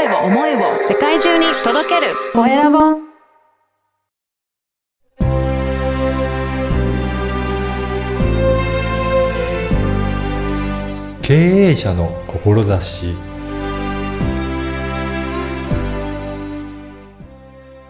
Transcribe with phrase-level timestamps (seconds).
[0.00, 2.78] 声を、思いを世界中に届けるコエラボ。
[11.20, 13.14] 経営者の志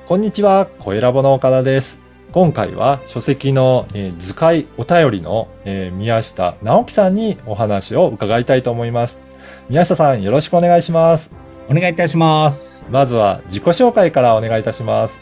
[0.08, 2.00] こんにちは、コエラボの岡田です。
[2.32, 9.20] 今回は書籍の、えー図解お便りの、えー宮下直樹さんにお話を伺いたいと思います。
[9.68, 11.39] 宮下さん、よろしくお願いします。
[11.70, 12.84] お願いいたします。
[12.90, 15.16] まずは自己紹介からお願いいたします。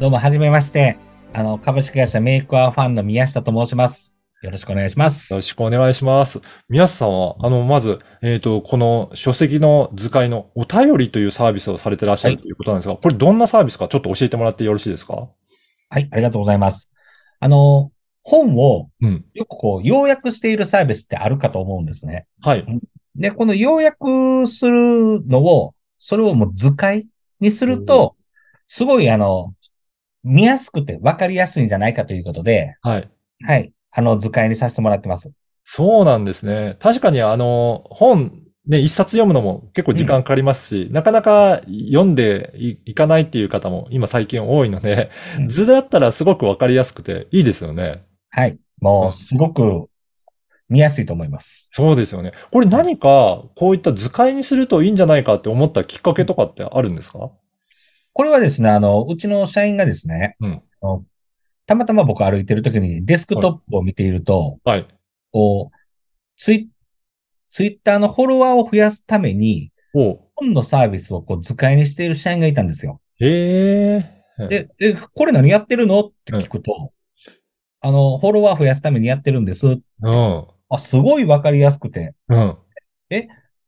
[0.00, 0.98] どうも、はじめまして。
[1.32, 4.16] あの、株式会社メイクアーファンの宮下と申します。
[4.42, 5.38] よろしくお願いしますよ。
[5.38, 6.40] ろしくお願いします。
[6.68, 15.28] 宮下さんは、あの、まず、えっ、と、この書籍の図解のお便りというサービスをされてらっしゃるはいということなんですが、これどんなサービスかちょっと教えてもらってよろしいですか？
[15.90, 16.90] はい、ありがとうございます。
[17.38, 17.92] あの、
[18.24, 19.24] 本をうん。
[19.34, 22.26] よくこう、要約しているサービスってあるかと思うんですね。
[22.40, 22.66] はい。
[23.20, 27.06] で、この要約するのを、それをもう図解
[27.38, 28.16] にすると、
[28.66, 29.54] すごいあの、
[30.24, 33.10] 見やすくて分かりやすいんじゃないかということで、はい。
[33.46, 35.30] はい、あの、図解にさせてもらってます。
[35.64, 36.76] そうなんですね。
[36.80, 48.02] 確かにあの、本、ね、一冊読むのも結構時間かかりますし、なかなか読んでいいかないっていう方も今最近多いので、うん図だったらすごくわかりやすくていいですよね。
[48.30, 49.89] はい、もう、すごく
[50.70, 51.68] 見やすいと思います。
[51.72, 52.32] そうですよね。
[52.50, 57.30] これ何かこういった図解にするといいんじゃないかって思ったきっかけとかってあるんですか？
[58.12, 60.62] これはですね、あの、うちの社員がですね、うん
[61.66, 64.88] たまたま僕歩いてる時にデスクトップを見ていると、はい。
[65.30, 65.76] こう、
[66.36, 66.68] ツイ
[67.48, 73.00] ツイッターのフォロワーを増やすために、本のサービスをこう図解にしている社員がいたんですよ。
[73.20, 74.04] へ
[74.38, 74.48] え。
[74.48, 76.00] で、え、これ何やってるの？
[76.00, 76.92] って聞くと、
[77.80, 79.66] あの、フォロワー増やすためにやってるんです。
[79.68, 79.80] うん。
[80.70, 82.56] あ、すごいわかりやすくて、うん。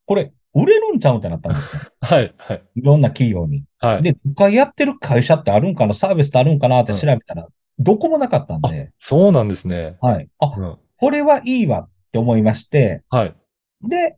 [0.07, 1.83] これ、売れるんちゃうんってなったんですよ。
[2.01, 2.35] はい。
[2.37, 2.63] はい。
[2.77, 3.65] いろんな企業に。
[3.79, 4.03] はい。
[4.03, 5.95] で、図解やってる会社ってあるんかな？
[5.95, 6.81] サービスってあるんかな？
[6.81, 9.97] って調べたら、どこもなかったんで、そうなんですね。
[10.01, 10.29] はい。
[10.39, 10.79] あ、うん。
[10.97, 13.35] これはいいわって思いまして、はい。
[13.83, 14.17] で、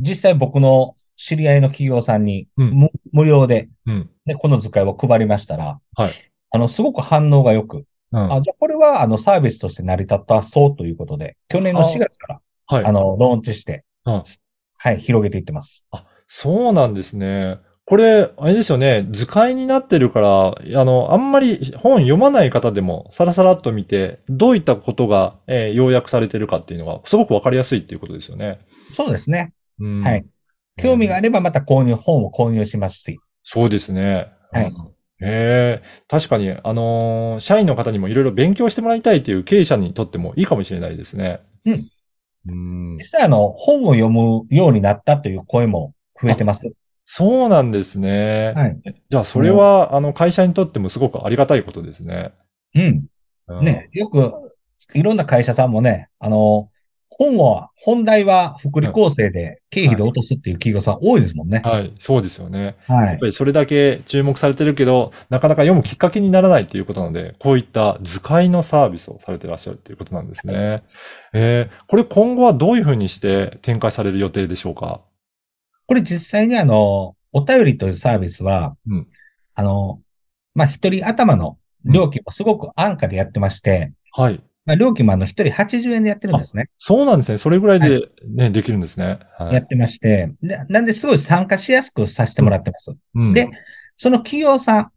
[0.00, 4.10] 実際僕の知り合いの企業さんにうん無無料で、うん。
[4.24, 6.10] ね、この図解を配りましたら、はい
[6.50, 8.32] あの、すごく反応が良く、うん。
[8.32, 12.84] あ、じゃあこれはあのサービスとして成り立ったそうということで、去年の4月から、はい。
[12.84, 14.22] あの、ローンチして、うん
[14.76, 15.82] はい、広げていってます。
[15.90, 17.58] あ、そうなんですね。
[17.86, 19.06] これ、あれですよね。
[19.10, 28.60] 図解になってるから、あの、あんまり本読まない方でも、さらさらっと見て、どういったことが、えー要約されてるかっていうのが、すごくわかりやすいっていうことですよね。
[28.94, 29.52] そうですね。
[29.80, 30.02] うん。
[30.02, 30.24] はい。
[30.76, 34.28] 興味があればまた購入、本を購入しますし、そうですね。
[34.50, 34.94] はいうん。
[35.20, 41.40] へえ、確かに、あのー社員の方にもいろいろ勉強してもらいたいという経営者にとってもいいかもしれないですね。
[41.64, 41.84] うん。
[42.46, 43.04] うん実。
[43.04, 46.72] 際あの、本を読むようになったという声も増えてます。
[47.04, 48.52] そうなんですね。
[48.56, 48.80] はい。
[49.10, 52.32] じゃあ、それは、あの、会社にとってもすごくありがたいことですね。
[52.74, 53.06] うん。
[53.46, 54.32] うんね、よく、
[54.94, 56.70] いろんな会社さんもね、あの、
[57.16, 61.62] 本は、本題は福利厚生で経費で落とすっていう企業さん多いですもんね。
[61.64, 62.76] はい、そうですよね。
[62.86, 63.06] はい。
[63.08, 70.82] やっぱりそれだけ注目されてるけど、なかなか読むきっかけにならないっていうことなので、こういった図解のサービスをされてらっしゃるっていうことなんですね。
[71.32, 75.00] えー、これ今後はどういうふうにして展開される予定でしょうか？
[75.86, 79.08] これ実際にあの、お便りというサービスは、うん
[79.54, 80.00] あの、
[80.54, 84.42] まあ、一人頭の料金もすごく安価でやってまして、はい。
[84.66, 86.70] まあ、料金もあの、一人80円でやってるんですね。
[86.78, 87.38] そうなんですね。
[87.38, 89.18] それぐらいでね、できるんですね。
[89.38, 89.54] はい。
[89.54, 92.94] やってまして、でなんですごい参加しやすくさせてもらってます。
[93.14, 93.50] うんで、
[93.96, 94.90] その企業さ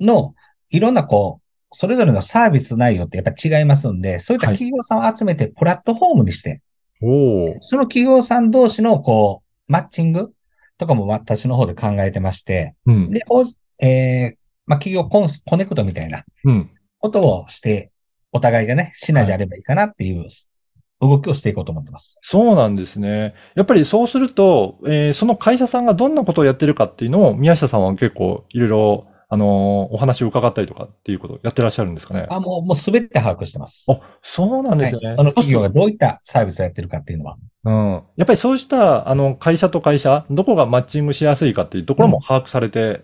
[0.00, 0.34] んの
[0.70, 6.60] いろんなこう、それぞれのサービス内容ってやっぱ違いますんで、そういったはい企業さんを集めてプラットフォームにして、
[7.02, 10.32] おーその企業さん同士のこう、マッチング
[10.78, 13.10] とかも私の方で考えてまして、うん。
[13.10, 13.44] で、お
[13.78, 16.70] えーまあ、企業コンスコネクトみたいなうん。
[16.98, 17.89] ことをして、
[18.32, 20.26] お互いがね、シナジーあればいいかなっていう
[21.00, 22.18] 動きをしていこうと思ってます。
[22.22, 23.34] そうなんですね。
[23.54, 32.26] やっぱりそうすると、えーその会社さんがどんなことをやってるかっていうのを、宮下さんは結構いろいろ、あのーお話を伺ったりとかっていうことをやってらっしゃるんですかね？
[32.30, 33.84] あ、もう、もうすべて把握してます。
[33.88, 35.08] あ、そうなんですね。
[35.08, 37.36] はいその企業がどういったサービスをやってるかっていうのは。
[37.64, 38.02] うん。
[38.16, 43.02] やっぱりそうした、あの、会社と会社、どこがマッチングしやすいかっていうところも把握されて、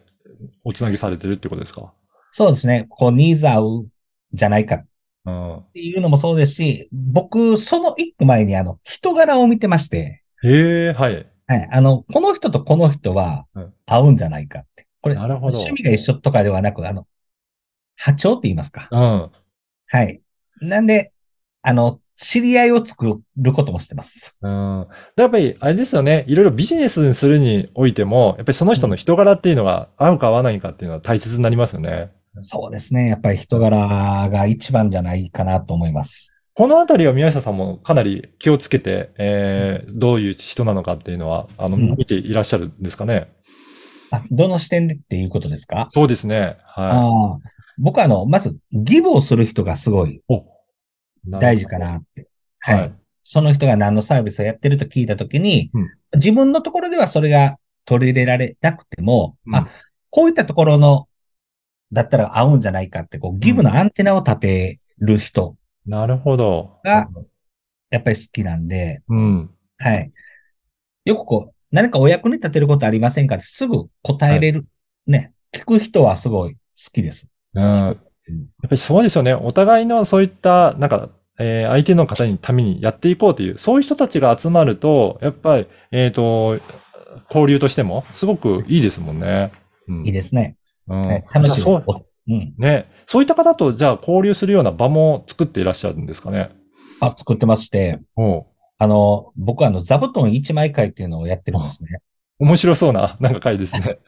[0.64, 1.92] おつなぎされてるってことですか？
[2.32, 2.86] そうですね。
[2.88, 3.86] こう、ニーズ合う
[4.32, 4.86] じゃないかっ
[5.26, 5.62] うん。
[5.74, 11.26] ていうのもそうですし、僕、その一個前にあの、人柄を見てまして、へえ、はい。
[11.48, 11.68] はい。
[11.70, 14.86] あの、この人とこの人はうん合うんじゃないかって。
[15.00, 17.06] これ、なるほど趣味が一緒とかではなく、あの、
[17.96, 18.88] 波長って言いますか。
[18.90, 19.30] うん。
[19.88, 20.20] はい。
[20.60, 21.12] なんで、
[21.62, 24.36] あの、知り合いを作ることもしてます。
[24.40, 24.86] うん。
[25.16, 26.24] でやっぱり、あれですよね。
[26.28, 32.10] いろいろビジネスにするにおいても、やっぱりその人の人柄っていうのが合うか合わないかっていうのは大切になりますよね。
[32.40, 33.08] そうですね。
[33.08, 36.32] やっぱり人柄が一番じゃないかなと思います。
[36.54, 43.28] このあたりは宮下さんもかなり気をつけて、えー、どういう人なのかっていうのは、あの、うん見ていらっしゃるんですかね？
[44.10, 45.86] あどの視点でっていうことですか？
[45.90, 46.56] そうですね。
[46.64, 47.38] はああ
[47.78, 50.22] 僕はあの、まず、ギブをする人がすごい
[51.28, 52.28] 大事かなって。
[52.60, 52.80] はい。
[52.80, 52.94] はい
[53.28, 59.68] その人が何のサービスをやってると聞いたときに、うん自分のところではそれが取り入れられなくても、うんあ、
[60.10, 61.08] こういったところの、
[61.92, 65.56] だったら合うんじゃないかって、こう、ギブのアンテナを立てる人、
[65.86, 66.80] なるほど。
[66.84, 67.08] が
[67.90, 69.50] やっぱり好きなんで、うん。
[69.78, 70.12] はい。
[71.04, 74.66] よくこう、何かお役に立てることありませんかってすぐ答えれる。
[75.06, 75.32] ね。
[75.52, 76.58] 聞く人はすごい好
[76.92, 77.28] きです。
[77.54, 77.62] うん。
[77.64, 77.96] やっ
[78.62, 79.34] ぱりそうですよね。
[79.34, 86.58] お互いのそういった、なんか、えー相手の方にためにやっていこうという、そういう人たちが集まると、やっぱり、えっ、と、
[87.28, 89.52] 交流としても、すごくいいですもんね。
[89.86, 90.06] うん。
[90.06, 90.56] いいですね。
[90.88, 91.60] うんはい、楽し。
[91.60, 91.94] そうお
[92.28, 92.54] うん。
[92.58, 92.86] ね。
[93.06, 96.50] そういった方と、じゃあ交流するような場も作っていらっしゃるんですかね？
[97.00, 98.00] あ、作ってまして、
[98.78, 102.00] あの、僕はあの、座布団一枚会っていうのをやってるんですね。
[102.38, 103.98] 面白そうな、なんか回ですね。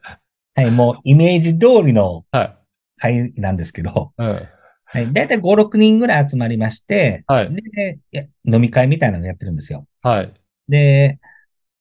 [0.55, 2.55] はい、もうイメージ通りのはい。
[3.01, 4.49] 会なんですけど、うん。
[4.91, 7.51] はい、だいたい5、6人ぐらい集まりまして、はい。
[8.13, 9.87] で、飲み会みたいなのやってるんですよ。
[10.03, 10.35] はい。
[10.69, 11.21] で、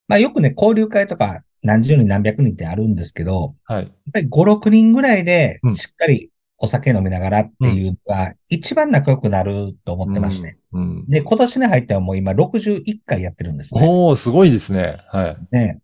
[0.08, 3.84] まあよくね、交流会とか何十人何百人ってあるんですけど、はい。
[3.84, 10.58] やっぱり5、6人ぐらいでうんしっかりお酒飲みながらっていうのが一番仲良くなると思ってまして。
[10.74, 10.82] うん。
[10.82, 13.82] うんで、今年に入ってはもう今61回やってるんですね。
[13.84, 14.98] おー、すごいですね。
[15.10, 15.38] はい。
[15.52, 15.82] ね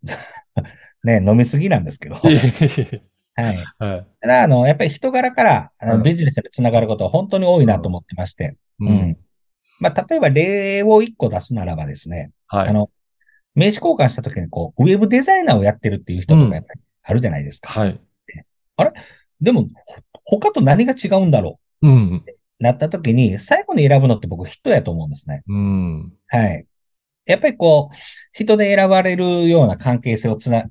[1.03, 2.15] ね飲みすぎなんですけど。
[2.15, 2.37] はい。
[3.79, 4.07] はい。
[4.21, 8.57] ただ、あの、やっぱり人柄からあのうんビジネスでつながることは本当に多いなと思ってまして。
[8.79, 9.17] ううん。。
[9.79, 12.69] まあ、例えば例を1個出すならばですね、はい。
[12.69, 12.89] あの、
[13.55, 17.71] 名刺交換した時にこう、ウェブデザイナーをやってるっていう人とかやっぱりあるじゃないですか。
[17.73, 17.99] はい。
[19.41, 19.67] でも、
[20.23, 21.87] ほ他と何が違うんだろう？
[21.87, 22.23] ん。
[22.27, 25.43] うなった時に、最後に選ぶのって僕人やと思うんですね。
[25.47, 26.13] うん。
[26.27, 26.65] はい。
[27.25, 27.95] やっぱりこう、
[28.31, 30.63] 人で選ばれるような関係性をつな、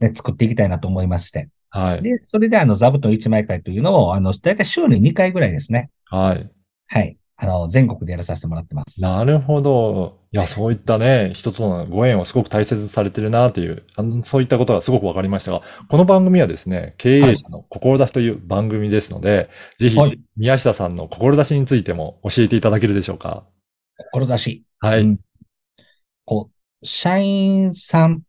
[0.00, 1.48] ね、作っていきたいなと思いまして。
[1.70, 2.02] はい。
[2.02, 5.90] で、それであの、座布団一枚会というのを、あの、だいたい週に2回ぐらいですね。
[6.06, 6.48] はい。
[6.86, 7.16] はい。
[7.36, 9.02] あの、全国でやらさせてもらってます。
[9.02, 10.20] なるほど。
[10.34, 19.48] いや、そういったね、人とのご縁をすごく大切にされてるなという、あのそういったことがすごくわかりましたが、この番組はですね、経営者の志という番組ですので、
[19.78, 23.46] ぜひはい、宮下さんの志についても教えていただけるでしょうか？
[24.12, 24.64] 志。
[24.80, 25.02] はい。
[25.02, 25.20] うん
[26.24, 26.50] こ
[26.82, 28.22] う、社員さん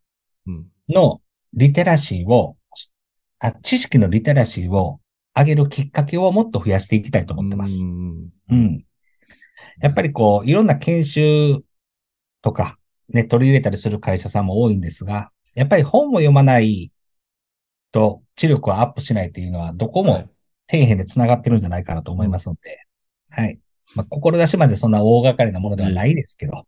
[0.88, 1.20] の
[1.54, 2.56] リテラシーを、
[3.40, 5.00] あ知識のリテラシーを
[5.34, 7.74] 上げるきっかけをもっと増やしていきたいと思ってます。
[7.74, 8.84] うんうん。
[9.80, 11.64] やっぱりこう、いろんな研修
[12.42, 12.78] とか、
[13.08, 16.92] ね、取り入れたりする会社さんも多いんですが、やっぱり本を読まない
[17.92, 20.30] と知力をアップしないっていうのは、どこもはい
[20.68, 22.80] 底辺で繋がってるんじゃないかなと思いますので、
[23.30, 23.58] はい。
[23.94, 26.66] まあ、志までそんな大掛かりなものではないですけど、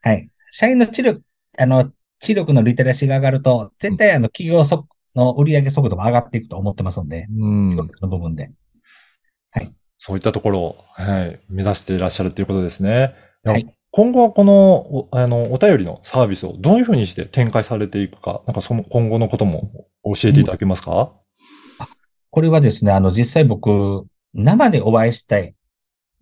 [0.00, 0.30] はい。
[0.52, 1.22] 社員の知力、
[1.58, 4.86] あの、知力のリテラシーが上がると、絶対あの、企業速
[5.16, 8.52] の売上速度も上がっていくと思ってますので、うんその部分で。
[10.04, 13.14] そういったところを、はい、目指していらっしゃるということですね。
[13.44, 21.12] はい今後はこの、おあの、お便りのサービスをどういうふうにして展開されていくか、なんかその今後のことも教えていただけますか、
[22.30, 25.54] これはですね、あの、実際僕、生でお会いしたい、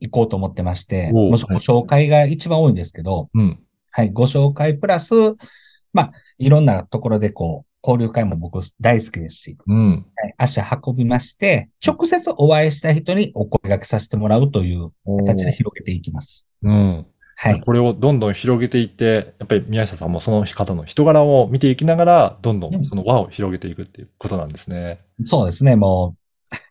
[0.01, 3.61] 行こうと思ってまして、ご紹介が一番多いんですけど、うん。
[3.93, 5.15] はい、ご紹介プラス、
[5.93, 10.07] まあ、いろんなところでこう、交流会も僕大好きですし、うん。
[10.17, 14.91] はい、足運びまして、直接お会いした人にお声掛けさせてもらうという
[15.25, 16.49] 形で広げていきます。
[16.65, 17.07] うん。
[17.43, 17.61] はい。
[17.61, 22.83] これをどんどん広げていって、やっぱり宮下さんもその方の人柄を見ていきながら、どんどうん。
[22.83, 25.01] んその輪を広げていくっていうことなんですね。
[25.25, 26.17] そうですね、も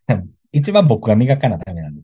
[0.10, 0.14] う、
[0.52, 2.02] 一番僕が磨かなダメなんで。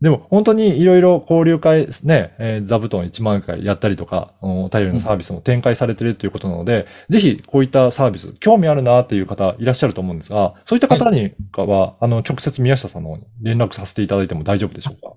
[0.00, 15.14] でも本当にいろいろ交流会ですね、えー座布団1万回やったりとか、お便りのサービスも展開されているということなので、ぜひこういったサービス、興味あるなという方いらっしゃると思うんですが、そういった方にかは、あの、直接宮下さんの方に連絡させていただいても大丈夫でしょうか？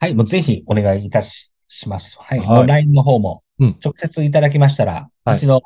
[0.00, 2.16] はい、もうぜひお願いいたしします。
[2.18, 2.40] はい。
[2.40, 5.62] はい LINE の方もうん、直接いただきましたら、はい一度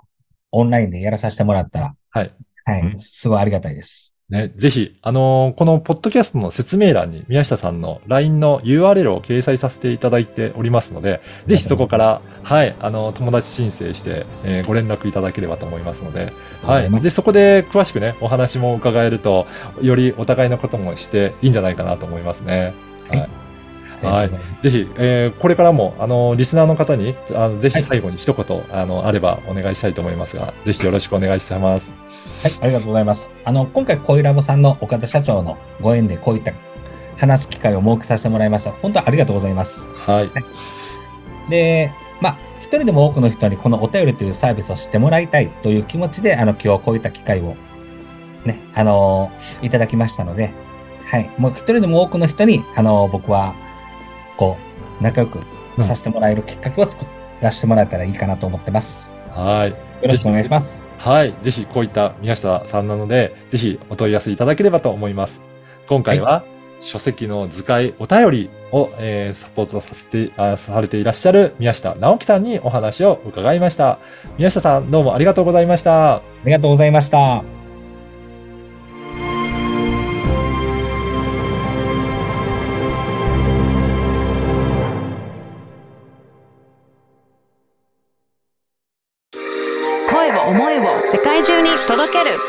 [0.51, 2.35] オンラインでやらさせてもらったら、はい。
[2.65, 4.13] はい、すごいありがたいです。
[4.29, 16.91] ね、ぜひ、あのーこのポッドキャストの説明欄に宮下さんの LINE の URL を掲載させていただいておりますので、ぜひそこから、はい、あの、友達申請して、えーご連絡いただければと思いますので、はい。
[17.01, 19.47] で、そこで詳しくね、お話も伺えると、
[19.83, 22.75] よりお互いのこともしていいんじゃないかなと思いますね。
[23.09, 23.19] はい。
[23.21, 23.44] はい
[24.03, 24.29] はい。
[24.29, 31.93] ぜひ、えー、これからも、あの、リスナーの方に、あのぜひ最後に一言、はい、あの、あればお願いしたいと思いますが、ぜひよろしくお願いします。
[32.43, 33.29] はい、ありがとうございます。
[33.45, 36.53] あの、今回、恋ラボさんの岡田社長のご縁で、こういった
[37.17, 38.73] 話す機会を設けさせてもらいました。
[38.73, 39.87] 本当にありがとうございます。
[39.87, 40.29] はい。
[40.29, 40.45] はい、
[41.51, 47.57] で、まあ、一人でも多くの人にこのお便りというサービスを知ってもらいたいという気持ちで、あの、今日はこういった機会を
[48.45, 50.53] ね、あのー、いただきましたので、
[51.07, 51.31] はい。
[51.39, 53.55] もう一人でも多くの人に、あのー、僕は、
[54.37, 54.57] こ
[55.01, 55.41] う、仲良く
[55.83, 57.05] させてもらえるきっかけを作
[57.41, 59.13] らせてもらえたらいいかなと思ってます。
[59.31, 59.71] はい。
[59.71, 59.77] よ
[60.11, 60.83] ろしくお願いします。
[60.99, 61.35] はい。
[61.43, 65.43] ぜひ、こういった宮下さんなので、ぜひお問い合わせいただければと思います。
[65.87, 66.45] 今回は、は
[66.81, 73.99] い、書籍の図解お便りを、えー、サポートさせてあ、されていらっしゃる宮下直樹さんにお話を伺いました。
[74.39, 76.17] 宮下さん、どうもありがとうございました。
[76.17, 77.54] ありがとうございました。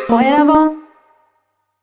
[0.07, 0.85] Dorénavant